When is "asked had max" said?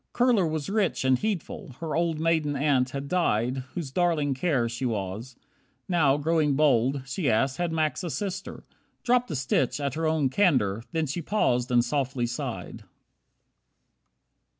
7.29-8.03